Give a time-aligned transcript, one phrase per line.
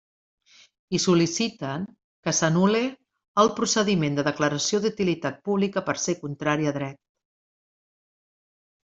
[0.97, 1.83] I sol·liciten
[2.27, 2.81] que s'anul·le
[3.43, 6.99] el procediment de declaració d'utilitat pública per ser contrari a dret.